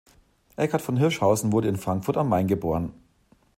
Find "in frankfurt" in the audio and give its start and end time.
1.67-2.17